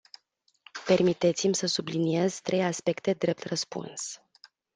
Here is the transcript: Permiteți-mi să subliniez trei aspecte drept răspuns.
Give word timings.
Permiteți-mi 0.85 1.55
să 1.55 1.67
subliniez 1.67 2.39
trei 2.39 2.63
aspecte 2.63 3.13
drept 3.13 3.43
răspuns. 3.43 4.21